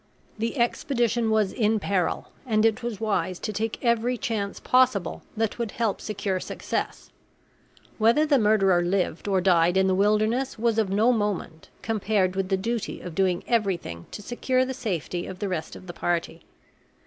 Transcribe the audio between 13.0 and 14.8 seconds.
doing everything to secure the